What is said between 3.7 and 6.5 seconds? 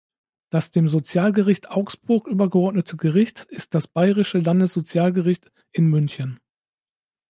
das Bayerische Landessozialgericht in München.